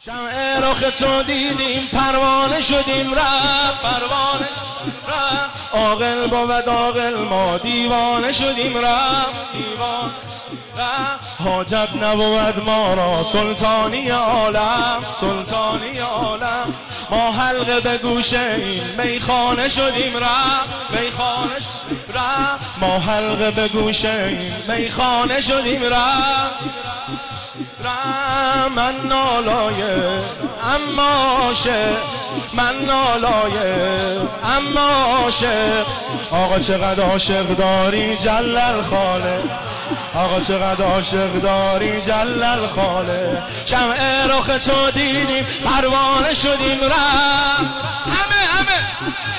Shout 0.00 0.32
رخ 0.78 0.96
تو 0.98 1.22
دیدیم 1.22 1.88
پروانه 1.92 2.60
شدیم 2.60 3.14
رفت 3.14 3.82
پروانه 3.82 4.48
رفت 5.08 5.74
عاقل 5.74 6.26
بود 6.26 6.68
عاقل 6.68 7.14
ما 7.14 7.58
دیوانه 7.58 8.32
شدیم 8.32 8.76
رفت 8.76 9.52
دیوان 9.52 10.10
رفت 10.76 11.40
حاجت 11.40 11.88
نبود 12.02 12.64
ما 12.66 12.94
را 12.94 13.22
سلطانی 13.22 14.08
عالم 14.08 15.02
سلطانی 15.20 15.98
عالم. 15.98 16.74
ما 17.10 17.32
حلقه 17.32 17.80
به 17.80 17.98
گوشه 17.98 18.56
این 18.56 18.82
میخانه 18.98 19.68
شدیم 19.68 20.16
رفت 20.16 20.90
میخانه 20.90 21.54
رفت 22.14 22.78
ما 22.80 22.98
حلقه 22.98 23.50
به 23.50 23.68
گوشه 23.68 24.24
این 24.28 24.76
میخانه 24.78 25.40
شدیم 25.40 25.82
رفت 25.82 26.58
من 28.76 28.94
نالایه 29.08 30.22
اما 30.74 31.08
عاشق 31.42 31.98
من 32.52 32.84
نالایه 32.86 34.20
اما 34.56 34.88
عاشق. 35.20 35.86
آقا 36.32 36.58
چقدر 36.58 37.02
عاشق 37.02 37.42
داری 37.42 38.16
جلل 38.16 38.82
خاله. 38.90 39.42
آقا 40.14 40.40
چقدر 40.40 40.84
عاشق 40.84 41.32
داری 41.42 42.02
جلل 42.02 42.66
خاله. 42.76 43.42
شمع 43.66 44.26
رخ 44.26 44.46
تو 44.46 44.90
دیدیم 44.90 45.46
پروانه 45.64 46.34
شدیم 46.34 46.80
رفت. 46.80 47.60
همه 48.06 48.40
همه. 48.54 48.78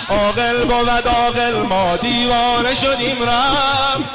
عاقل 0.10 0.66
بود 0.66 1.08
عاقل 1.08 1.54
ما 1.54 1.98
دیوانه 1.98 2.76
شدیم 2.76 3.18
رفت. 3.24 4.10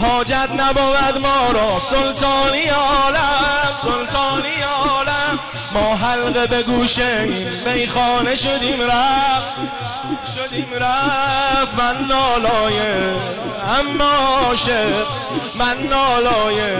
حاجت 0.00 0.48
نبود 0.56 1.18
ما 1.20 1.50
را 1.52 1.78
سلطانی 1.78 2.68
عالم. 2.68 3.53
ما 5.74 5.96
حلقه 5.96 6.46
به 6.46 6.62
گوشه 6.62 7.24
میخانه 7.74 8.36
شدیم 8.36 8.80
رفت. 8.82 9.54
شدیم 10.36 10.66
رفت. 10.74 11.74
من 11.78 12.06
نالایه 12.08 13.16
اما 13.78 14.10
عاشق 14.46 15.06
من 15.58 15.76
نالایه 15.90 16.76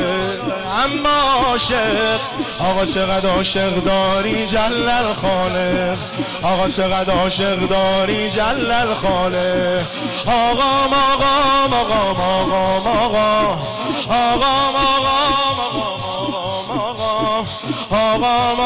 اما 0.85 1.45
عاشق 1.49 2.21
آقا 2.61 2.87
چقدر 2.87 3.29
عاشق 3.29 3.85
داری 3.85 4.47
جلل 4.47 5.13
خانه. 5.23 5.95
آقا 6.43 6.69
چقدر 6.69 7.13
عاشق 7.13 7.69
داری 7.69 8.31
جلل 8.31 8.95
خانه. 9.03 9.81
آقا 10.27 10.65
آقا 11.13 11.35
آقا. 11.77 12.05
آقا 12.55 13.35
آقا 14.09 14.51
آقا. 14.97 15.44
آقام 17.95 18.65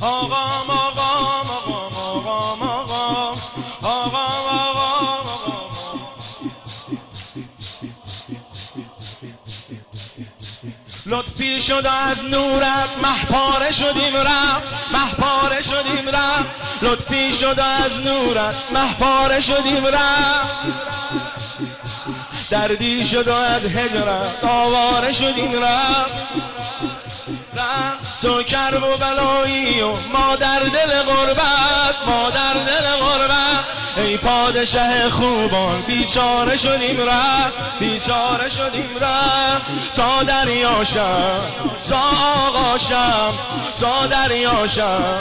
آقام 0.00 0.55
لطفی 11.08 11.60
شد 11.60 11.86
از 12.08 12.24
نورت 12.24 12.88
محپاره 13.02 13.72
شدیم 13.72 14.16
رفت. 14.16 14.92
محپاره 14.92 15.62
شدیم 15.62 16.08
رفت. 16.08 16.82
لطفی 16.82 17.32
شد 17.32 17.60
از 17.84 18.00
نورت 18.00 18.56
محپاره 18.72 19.40
شدیم 19.40 19.86
رفت. 19.86 20.60
دردی 22.50 23.04
شد 23.04 23.28
از 23.28 23.66
هجرت 23.66 24.44
آواره 24.44 25.12
شدیم 25.12 25.52
رفت 25.62 26.22
تو 28.22 28.42
کرب 28.42 28.82
و 28.82 28.96
بلایی 28.96 29.80
و 29.80 29.88
ما 29.88 30.36
در 30.36 30.60
دل 30.60 31.02
غربت 31.02 31.96
ما 32.06 32.30
در 32.30 32.52
دل 32.52 33.04
غربت. 33.04 33.64
ای 33.96 34.16
پادشه 34.16 35.10
خوبان 35.10 35.82
بیچاره 35.86 36.56
شدیم 36.56 36.96
رفت 37.00 37.78
بیچاره 37.78 38.48
شدیم 38.48 38.88
رفت 39.00 39.94
تا 39.94 40.22
دریاشم 40.22 41.40
تا 41.88 42.00
آقاشم 42.46 43.32
تا 43.80 44.06
دریاشم 44.06 45.14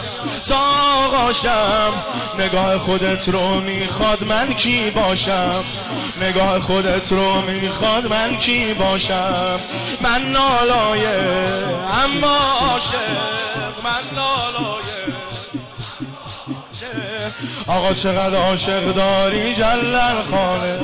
تا 0.48 0.58
آقاشم 1.06 1.94
نگاه 2.40 2.78
خودت 2.78 3.30
رو 3.30 3.62
می‌خواد 3.62 4.24
من 4.24 4.54
کی 4.54 4.90
باشم؟ 4.90 5.64
نگاه 6.22 6.60
خودت 6.60 7.12
رو 7.16 7.42
می‌خواد 7.42 8.08
من 8.08 8.38
کی 8.38 8.74
باشم؟ 8.74 9.60
من 10.02 10.22
نالایه 10.32 11.18
اما 12.04 12.38
عاشق 12.62 12.96
من 13.84 14.18
نالایه 14.18 15.16
آقا 17.68 17.94
چقدر 17.94 18.38
عاشق 18.38 18.94
داری 18.94 19.56
جلل 19.56 20.22
خاله 20.32 20.80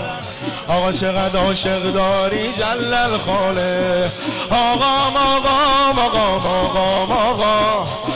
آقا 0.68 0.92
چقدر 0.92 1.40
عاشق 1.40 1.92
داری 1.92 2.54
جلل 2.54 3.18
خاله 3.18 4.10
آقا 4.52 4.86
آقا 5.20 6.02
آقا 6.02 6.40
آقا 6.50 7.14
آقا. 7.14 8.11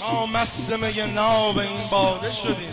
ما 0.00 0.26
مست 0.26 0.72
می 0.72 1.12
ناب 1.12 1.58
این 1.58 1.78
باده 1.90 2.32
شدیم. 2.32 2.70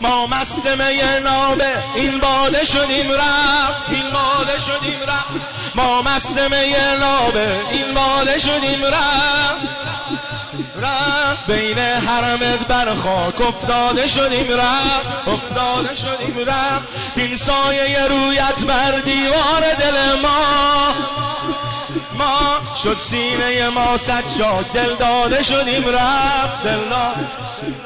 ما 0.00 0.26
مست 0.26 0.66
می 0.66 1.20
ناب 1.24 1.62
این 1.94 2.18
باده 2.18 2.64
شدیم 2.64 3.12
رفت. 3.12 3.88
این 3.88 4.10
باده 4.10 4.58
شدیم 4.58 5.00
رفت. 5.02 5.76
ما 5.76 6.02
مست 6.02 6.38
می 6.38 6.74
ناب 7.00 7.36
این 7.70 7.94
باده 7.94 8.38
شدیم 8.38 8.84
رفت. 8.84 9.85
رفت. 10.82 11.46
بین 11.46 11.78
حرمت 11.78 12.66
بر 12.68 12.94
خاک 12.94 13.40
افتاده 13.40 14.06
شدیم 14.06 14.46
رفت. 14.50 15.28
افتاده 15.28 15.94
شدیم 15.94 16.38
رفت. 16.46 17.14
بین 17.14 17.36
سایه 17.36 18.06
رویت 18.06 18.64
بر 18.64 18.90
دیوار 18.90 19.74
دل 19.78 20.20
ما. 20.22 20.40
ما 22.18 22.60
شد 22.82 22.98
سینه 22.98 23.68
ما 23.68 23.96
صد 23.96 24.24
شاد 24.38 24.72
دل 24.74 24.94
داده 24.94 25.42
شدیم 25.42 25.84
رفت. 25.88 26.64
دل 26.64 26.78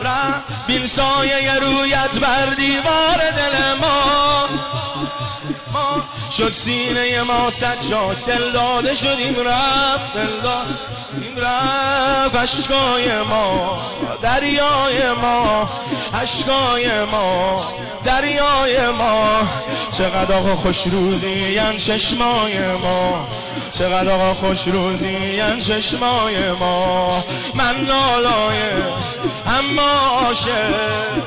رفت. 0.02 0.66
بین 0.66 0.86
سایه 0.86 1.54
رویت 1.54 2.18
بر 2.18 2.44
دیوار 2.44 3.30
دل 3.36 3.74
ما. 3.80 4.48
ما 5.72 6.04
شد 6.36 6.52
سینه 6.52 7.22
ما 7.22 7.50
صد 7.50 7.82
شاد 7.90 8.16
دل 8.26 8.52
داده 8.52 8.94
شدیم 8.94 9.36
رفت. 9.46 10.14
دل 10.14 10.40
دادیم 10.42 11.38
رفت. 11.38 11.89
اشکای 12.34 13.22
ما 13.30 13.78
دریای 14.22 15.12
ما 15.22 15.68
اشکای 16.22 17.04
ما 17.04 17.56
دریای 18.04 18.90
ما. 18.90 19.48
چقدر 19.90 20.34
آقا 20.34 20.54
خوش 20.54 20.86
روزی 20.86 21.28
ین 21.28 21.76
چشمای 21.76 22.58
ما. 22.82 23.28
چقدر 23.72 24.10
آقا 24.10 24.34
خوش 24.34 24.68
روزی 24.68 25.08
ین 25.08 25.58
چشمای 25.58 26.50
ما. 26.60 27.24
من 27.54 27.74
نالایه 27.80 28.72
اما 29.46 29.90
عاشق. 30.26 31.20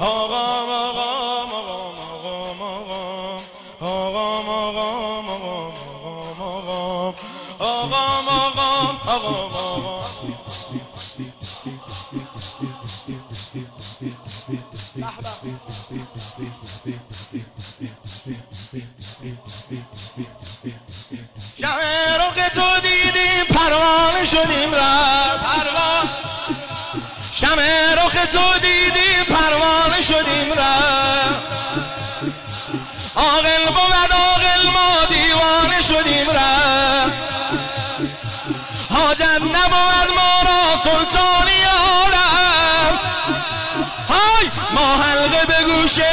آقا 0.00 0.44
آقا 0.80 1.17
شمع 21.60 22.48
تو 22.48 22.80
دیدیم 22.82 23.44
پروانه 23.44 24.24
شدیم 24.24 24.72
را 24.72 25.38
پروان 25.42 26.08
رو 27.96 28.10
که 28.10 28.26
تو 28.26 28.58
دیدیم 28.58 29.24
پروانه 29.28 30.02
شدیم 30.02 30.52
رفت 30.52 31.72
آقل 33.14 33.66
بود 33.66 34.12
آقل 34.12 34.70
ما 34.74 35.04
دیوانه 35.08 35.82
شدیم 35.82 36.30
رفت 36.30 37.48
حاجت 38.90 39.40
نبود 39.40 40.14
ما 40.16 40.42
را 40.42 40.76
سلطانی 40.76 41.64
آرم 41.64 42.57
های 44.08 44.50
ما 44.74 44.96
حلقه 44.96 45.46
به 45.46 45.72
گوشه 45.72 46.04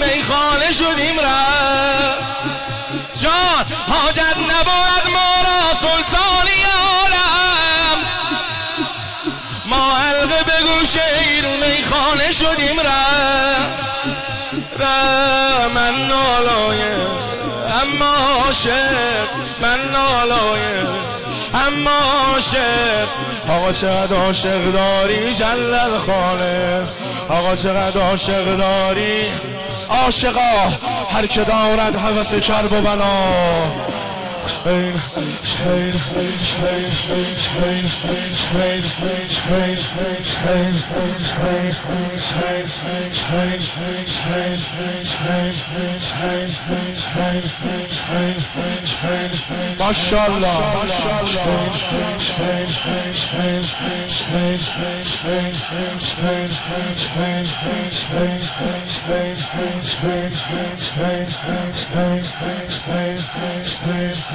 میخانه 0.00 0.72
شدیم 0.72 1.20
رفت. 1.20 2.40
جان 3.22 3.64
حاجت 3.88 4.36
نبود 4.36 5.12
ما 5.12 5.34
را 5.42 5.74
سلطانی 5.74 6.62
عالم. 6.78 7.98
ما 9.66 9.94
حلقه 9.96 10.44
به 10.44 10.62
گوشه 10.62 11.02
میخانه 11.60 12.32
شدیم 12.32 12.80
رفت. 12.80 14.02
من 15.74 16.08
نالایم 16.08 17.06
اما 17.82 18.14
عاشق 18.16 19.28
من 19.62 19.90
نالایم 19.92 20.86
اما 21.56 21.90
عاشق 21.90 23.08
آقا 23.48 23.72
چقدر 23.72 24.16
عاشق 24.16 24.72
داری 24.72 25.34
جلل 25.34 25.98
خانه؟ 26.06 26.82
آقا 27.28 27.56
چقدر 27.56 28.00
عاشق 28.00 28.56
داری؟ 28.56 29.24
عاشقا 29.90 30.70
هر 31.12 31.26
که 31.26 31.44
دارد 31.44 31.96
حوث 31.96 32.34
کرب 32.34 32.72
و 32.72 32.80
بنا. 32.80 33.66
MashaAllah 49.78 50.58
MashaAllah 50.76 51.76